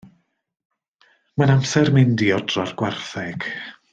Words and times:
Mae'n 1.35 1.53
amser 1.57 1.93
mynd 1.99 2.25
i 2.29 2.33
odro'r 2.39 2.75
gwartheg. 2.83 3.49